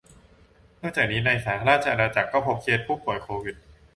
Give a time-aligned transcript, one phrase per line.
[0.81, 3.55] นอกจากนี้ในสหราชอาณาจักรก็พบเคสผู้ป่วยโควิด